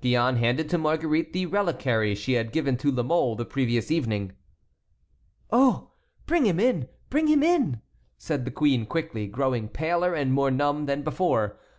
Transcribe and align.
Gillonne 0.00 0.36
handed 0.38 0.70
to 0.70 0.78
Marguerite 0.78 1.34
the 1.34 1.44
reliquary 1.44 2.14
she 2.14 2.32
had 2.32 2.52
given 2.52 2.78
to 2.78 2.90
La 2.90 3.02
Mole 3.02 3.36
the 3.36 3.44
previous 3.44 3.90
evening. 3.90 4.32
"Oh! 5.50 5.90
bring 6.24 6.46
him 6.46 6.58
in, 6.58 6.88
bring 7.10 7.26
him 7.26 7.42
in!" 7.42 7.82
said 8.16 8.46
the 8.46 8.50
queen 8.50 8.86
quickly, 8.86 9.26
growing 9.26 9.68
paler 9.68 10.14
and 10.14 10.32
more 10.32 10.50
numb 10.50 10.86
than 10.86 11.02
before. 11.02 11.58